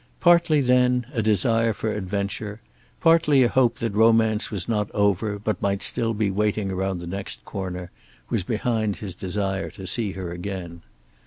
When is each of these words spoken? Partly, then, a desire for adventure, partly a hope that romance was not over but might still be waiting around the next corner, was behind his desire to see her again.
Partly, 0.19 0.61
then, 0.61 1.05
a 1.13 1.21
desire 1.21 1.73
for 1.73 1.93
adventure, 1.93 2.59
partly 3.01 3.43
a 3.43 3.49
hope 3.49 3.77
that 3.77 3.93
romance 3.93 4.49
was 4.49 4.67
not 4.67 4.89
over 4.95 5.37
but 5.37 5.61
might 5.61 5.83
still 5.83 6.15
be 6.15 6.31
waiting 6.31 6.71
around 6.71 6.97
the 6.97 7.05
next 7.05 7.45
corner, 7.45 7.91
was 8.27 8.43
behind 8.43 8.95
his 8.95 9.13
desire 9.13 9.69
to 9.69 9.85
see 9.85 10.13
her 10.13 10.31
again. 10.31 10.81